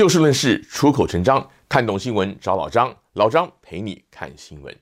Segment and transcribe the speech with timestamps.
[0.00, 4.74] 就事论事，出口成章，看懂新闻找老张，老张陪你看新闻。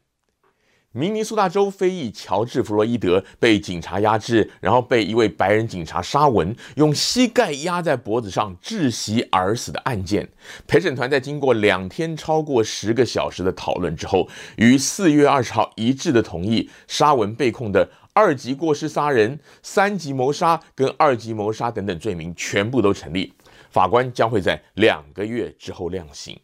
[0.93, 10.29] 明尼苏达州非裔乔治·弗洛伊德被警察压制，然后被一位白人警察沙文用膝盖压在脖子上窒息而死的案件，
[10.69, 23.33] 陪审团在经过两天超过十个小时的讨论之后，于四月二十号一致的同意沙文被控的二级过失杀人、三级谋杀跟二级谋杀等等罪名全部都成立。
[23.70, 26.38] 法官将会在两个月之后量刑。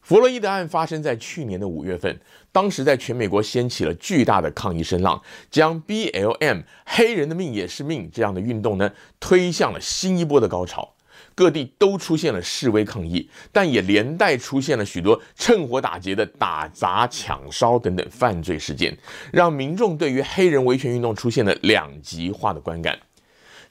[0.00, 2.20] 弗洛伊德案发生在去年的五月份，
[2.52, 10.94] 当时在全美国掀起了巨大的抗议声浪，将 BLM 黑人的命也是命这样的运动呢推向了新一波的高潮，
[11.34, 18.94] 各地都出现了示威抗议，但也连带出现了许多趁火打劫的打砸抢烧等等犯罪事件，
[19.32, 22.98] 让民众对于黑人维权运动出现了两极化的观感。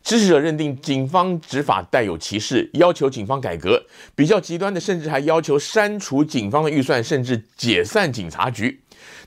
[0.04, 3.82] 支持者认定警方执法带有歧视，要求警方改革；
[4.14, 8.82] 比较极端的，甚至还要求删除警方的预算，甚至解散警察局。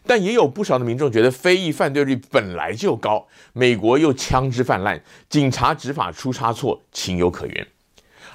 [0.06, 7.66] 但也有不少的民众觉得，非裔犯罪率本来就高，美国又枪支泛滥，警察执法出差错，情有可原。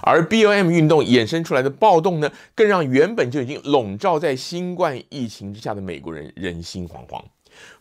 [0.02, 7.24] 而 B O M 运动衍生出来的暴动呢，更让原本就已经笼罩在新冠疫情之下的美国人人心惶惶。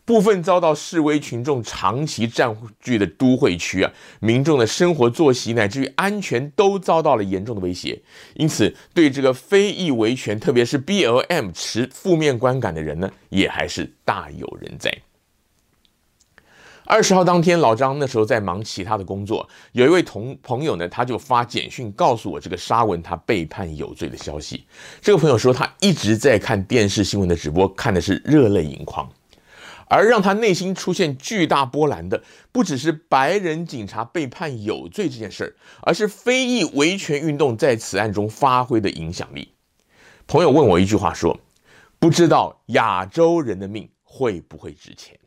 [0.03, 8.01] 部分遭到示威群众长期占据的都会区啊，民众的生活作息乃至于安全都遭到了严重的威胁。
[8.33, 14.91] 因此，对这个非裔维权，特别是 BLM 持负面观感的人呢，也还是大有人在。
[16.83, 24.65] 二十号当天，老张那时候在忙其他的工作，有一位同朋友呢，他就发简讯告诉我这个沙文他被判有罪的消息。
[24.99, 29.09] 这个朋友说，他一直在看电视新闻的直播，看的是热泪盈眶。
[29.91, 39.53] 而让他内心出现巨大波澜的，不只是白人警察被判有罪这件事儿，而是非裔维权运动在此案中发挥的影响力。
[40.27, 41.37] 朋友问我一句话说
[41.99, 45.19] ：“不知道亚洲人的命会不会值钱？”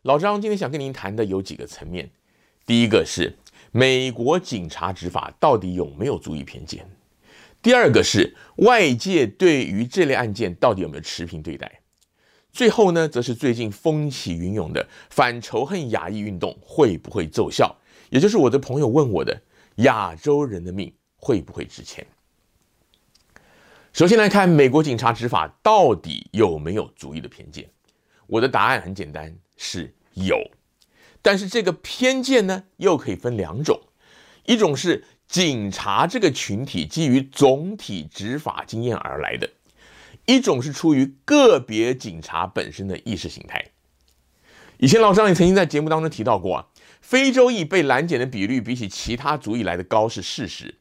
[0.00, 2.10] 老张今天想跟您谈的有几个层面，
[2.64, 3.36] 第一个是
[3.70, 6.88] 美国警察执法到底有没有足以偏见？
[7.60, 11.77] 第二个是外界对于这类案件到底有没有持平对待？
[12.58, 17.72] 最后呢，则是最近风起云涌的反仇恨亚裔运动会不会奏效？
[18.10, 19.40] 也就是我的朋友问我的：
[19.76, 22.04] 亚洲人的命会不会值钱？
[23.92, 27.70] 首先来看美国警察执法到底有没有族裔的偏见？
[28.26, 30.36] 我的答案很简单，是有。
[31.22, 33.80] 但是这个偏见呢，又可以分两种：
[34.46, 39.48] 一种是警察这个群体基于总体执法经验而来的。
[40.28, 43.64] 一种是出于个别警察本身的意识形态。
[44.76, 46.66] 以前老张也曾经在节目当中提到过啊，
[47.00, 50.74] 非洲裔被拦检的比率比起其他族裔来的高是事实。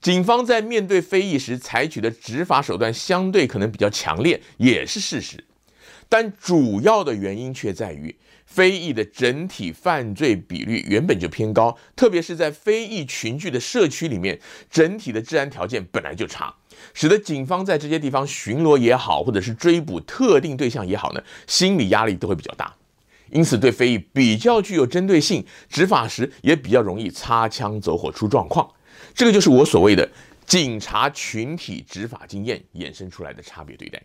[0.00, 5.44] 警方在面对非裔时采取的执法手段相对可能比较强烈，也是事实。
[6.08, 14.38] 但主要的原因却在于非裔的整体犯罪比率原本就偏高，特别是在非裔群聚的社区里面，
[14.70, 16.54] 整体的治安条件本来就差。
[16.94, 22.74] 使得警方在这些地方巡逻也好，或者是追捕特定对象也好呢，心理压力都会比较大，
[23.30, 28.68] 因此对非裔比较具有针对性，执法时也比较容易擦枪走火出状况。
[29.14, 30.08] 这个就是我所谓的
[30.46, 34.02] 警察群体执法经验衍生出来的差别对待。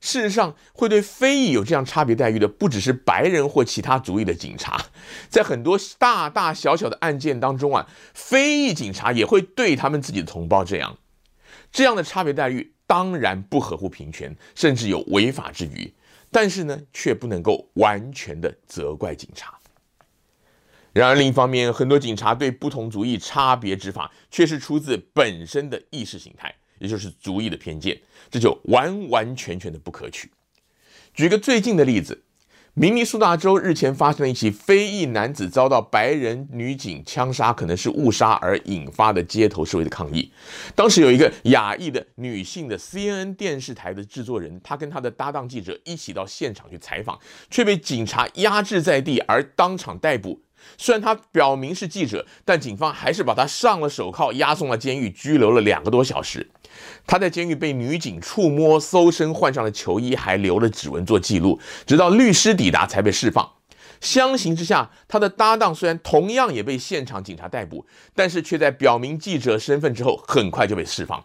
[0.00, 4.80] 事实上，会对非裔有这样差别待遇的，不只是白人或其他族裔的警察，
[5.28, 7.84] 在很多大大小小的案件当中啊，
[8.14, 10.96] 非裔警察也会对他们自己的同胞这样。
[11.70, 15.92] 这样的差别待遇当然不合乎平权，甚至有违法之余，
[16.30, 19.58] 但是呢，却不能够完全的责怪警察。
[20.92, 28.00] 然而另一方面，很多警察对不同族裔差别执法，却是出自本身的意识形态，也就是族裔的偏见，
[28.30, 30.30] 这就完完全全的不可取。
[31.12, 32.24] 举个最近的例子。
[32.80, 40.30] 明尼苏达州日前发生了一起非裔男子遭到白人女警枪杀，可能是误杀而引发的街头示威的抗议。
[40.76, 47.18] 当时有一个亚裔的女性的 CNN 电视台的制作人，她跟她的搭档记者一起到现场去采访，
[47.50, 50.40] 却被警察压制在地而当场逮捕。
[50.76, 56.48] 虽然她表明是记者，但警方还是把她上了手铐，押送了监狱，拘留了两个多小时。
[57.06, 63.52] 他在监狱被女警触摸、搜身、换上了囚衣，还留了指纹做记录，直到律师抵达才被释放。
[64.00, 67.84] 相形之下，他的搭档虽然同样也被现场警察逮捕，
[68.14, 71.24] 但是却在表明记者身份之后，很快就被释放。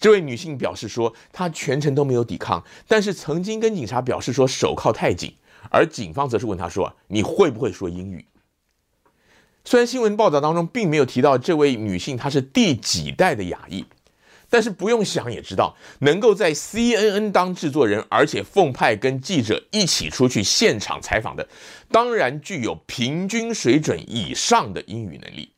[0.00, 5.34] 这位女性表示说，她全程都没有抵抗，但是曾经跟警察表示说手铐太紧，
[5.70, 8.24] 而警方则是问她说：“你会不会说英语？”
[9.64, 13.84] 虽然新闻报道当中并没有提到这位女性她是第几代的亚裔，
[14.52, 21.48] 但是不用想也知道，能够在 CNN 当制作人，而且奉派跟记者一起出去现场采访的，
[21.90, 25.54] 当然具有平均水准以上的英语能力。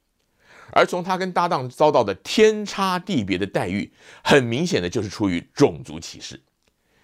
[0.71, 3.93] 而从他跟搭档遭到的天差地别的待遇，
[4.23, 6.41] 很明显的就是出于种族歧视。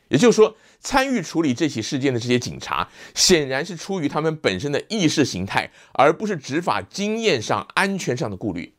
[0.07, 8.75] 也就是说，参与处理这起事件的这些警察，显然是出于他们本身的意识形态，而不是执法经验上、安全上的顾虑。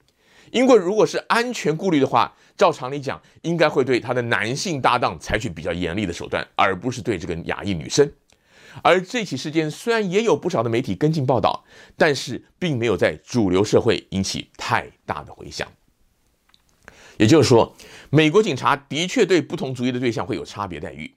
[0.52, 8.12] 因为如果是安全顾虑的话，照常理讲，应该会对他的男性搭档采取比较严厉的手段，而不是对这个亚裔女生。
[8.84, 11.66] 而这起事件虽然也有不少的媒体跟进报道，
[11.98, 15.68] 但是并没有在主流社会引起太大的回响。
[17.18, 17.76] 也就是说，
[18.10, 21.14] 美国警察的确对不同族裔的对象会有差别待遇，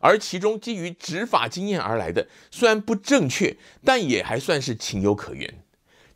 [0.00, 5.63] 而其中基于执法经验而来的，虽然不正确，但也还算是情有可原。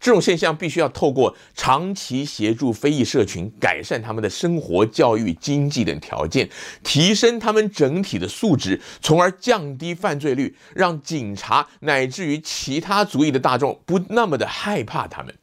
[0.01, 6.49] 这种现象必须要透过长期协助非裔社群改善他们的生活、教育、经济等条件，
[6.85, 15.35] 提升他们整体的素质，从而降低犯罪率，让警察乃至于其他族裔的大众不那么的害怕他们。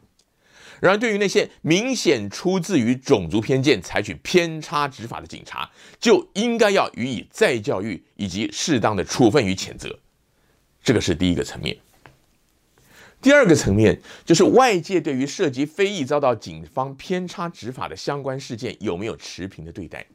[0.81, 5.69] 然而，对于那些明显出自于种族偏见、采取偏差执法的警察，
[5.99, 9.97] 就应该要予以再教育以及适当的处分与谴责。
[10.83, 11.75] 这个是第一个层面。
[13.25, 20.05] 第二个层面就是外界对于涉及非裔遭到警方偏差执法的相关事件有没有持平的对待？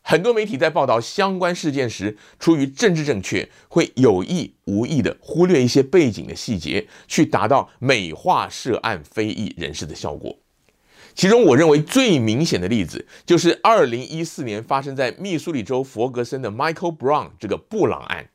[0.00, 10.38] 很多媒体在报道相关事件时，出于政治正确，会有意无意地忽略一些背景的细节，去达到美化涉案非裔人士的效果。
[11.14, 18.30] 其中，我认为最明显的例子就是2014年发生在密苏里州弗格森的 Michael Brown 这个布朗案。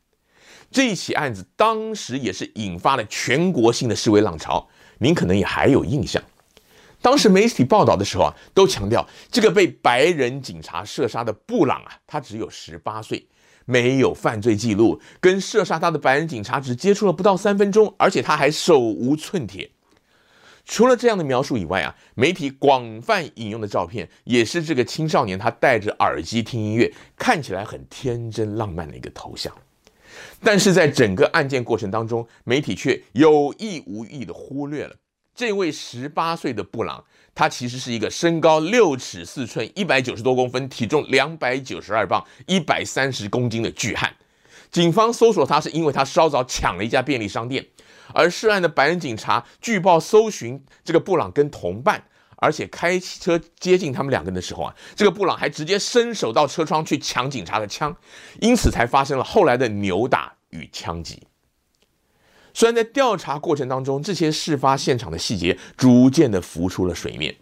[0.72, 4.66] 这一起案子当时也是引发了全国性的示威浪潮，
[5.00, 6.24] 您可能也还有印象。
[7.02, 13.28] 当时媒体报道的时候啊，都强调这个被白人警察射杀的布朗啊，他只有十八岁，
[13.66, 19.72] 没有犯罪记录，跟射杀他的白人警察只接触了不到三分钟，而且他还手无寸铁。
[20.64, 29.52] 除了这样的描述以外啊，媒体广泛引用的照片也是这个青少年他戴着耳机听音乐，看起来很天真浪漫的一个头像。
[30.44, 34.96] 但是在整个案件过程当中，媒体却有意无意地忽略了
[35.34, 37.04] 这位十八岁的布朗，
[37.34, 44.14] 他其实是一个身高六尺四寸、一百九十多公分、体重两百九十二磅、一百三十公斤的巨汉。
[44.70, 47.66] 警方搜索他是因为他稍早抢了一家便利商店，
[48.14, 52.04] 而涉案的白人警察据报搜寻这个布朗跟同伴。
[52.42, 57.96] 而且开车接近他们两个人的时候啊，这个布朗还直接伸手到车窗去抢警察的枪，
[58.40, 61.22] 因此才发生了后来的扭打与枪击。
[62.52, 67.36] 虽然在调查过程当中，这些事发现场的细节逐渐的浮出了水面，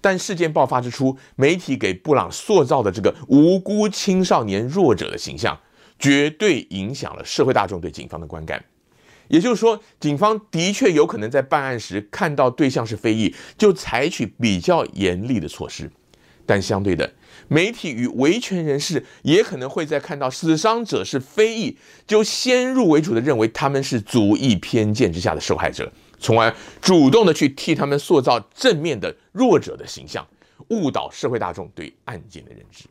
[0.00, 5.58] 但事件爆发之初，媒体给布朗塑造的这个无辜青少年弱者的形象，
[5.98, 8.64] 绝对影响了社会大众对警方的观感。
[9.28, 15.86] 也就是说，警方的确有可能在办案时看到对象是非裔，就采取比较严厉的措施；
[16.44, 17.14] 但相对的，
[17.48, 21.76] 媒体与维权人士也可能会在看到死伤者是非裔，
[22.06, 30.26] 就先入为主的认为他们是族裔偏见之下的受害者，从而主动的去替他们塑造正面的弱者的形象，
[30.68, 32.84] 误导社会大众对案件的认知。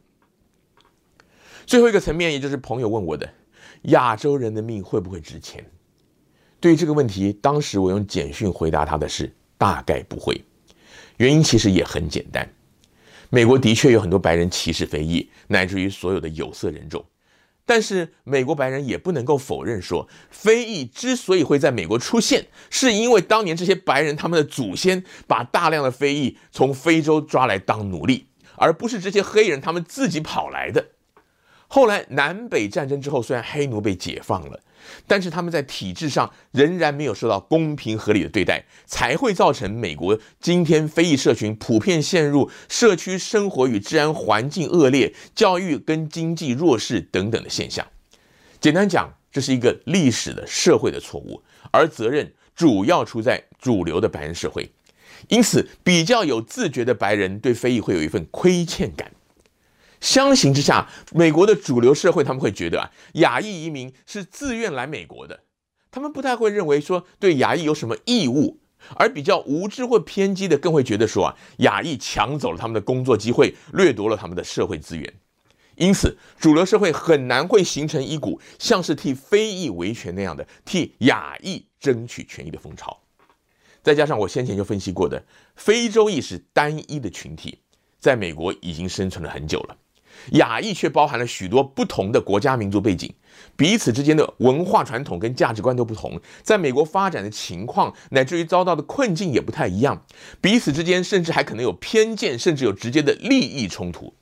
[1.66, 3.30] 最后一个层面，也就是朋友问我的：
[3.84, 5.63] 亚洲人的命会不会值钱？
[6.63, 10.41] 对于这个问题，当时我用简讯回答他的是大概不会。
[11.17, 12.50] 原因其实也很简单，
[13.29, 17.03] 美国的确有很多白人歧视非裔，乃至于所有的有色人种。
[17.65, 30.91] 但是美国白人也不能够否认说，非裔之所以会在美国出现，是因为当年这些白人他们的祖先把大量的非裔从非洲抓来当奴隶，而不是这些黑人他们自己跑来的。
[31.74, 34.60] 后来南北战争之后，虽然黑奴被解放了。
[35.08, 47.88] 但是他们在体制上仍然没有受到公平合理的对待，才会造成美国今天非裔社群普遍陷入社区生活与治安环境恶劣、教育跟经济弱势等等的现象。
[48.60, 54.70] 简单讲，这是一个历史的社会的错误，而责任主要出在主流的白人社会。
[55.30, 59.12] 因此，比较有自觉的白人对非裔会有一份亏欠感。
[60.03, 65.39] 相形之下，美国的主流社会他们会觉得啊，亚裔移民是自愿来美国的，
[65.89, 68.60] 他们不太会认为说对亚裔有什么义务，
[68.98, 75.13] 而比较无知或偏激的更会觉得说啊，亚裔抢走了他们的工作机会，掠夺了他们的社会资源，
[75.77, 83.00] 因此主流社会很难会形成一股像是替非裔维权那样的替亚裔争取权益的风潮。
[83.81, 85.24] 再加上我先前就分析过的，
[85.55, 87.60] 非洲裔是单一的群体，
[88.01, 89.77] 在美国已经生存了很久了。
[90.32, 93.13] 亚裔却包含了许多不同的国家民族背景，
[93.55, 100.05] 彼此之间的文化传统跟价值观都不同，在美国发展的情况乃至于遭到的困境也不太一样，
[100.41, 104.13] 彼此之间甚至还可能有偏见，甚至有直接的利益冲突。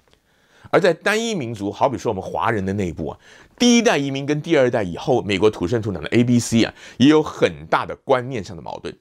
[0.69, 3.19] 而在单一民族，好比说我们华人的内部啊，
[3.59, 8.97] 第一代移民跟第二代以后美国土生土长的 ABC 啊，也有很大的观念上的矛盾。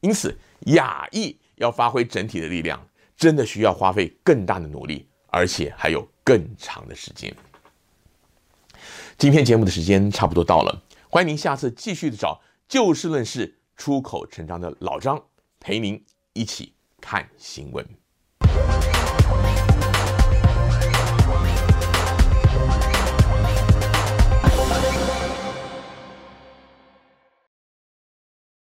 [0.00, 7.34] 因此，亚裔要发挥整体的力量，真的需要花费更大的努力，而且还有更长的时间。
[9.16, 15.20] 今天节目的时间差不多到了，欢迎您下次继续的找就事论事、出口成章的老张
[15.58, 17.84] 陪您一起看新闻。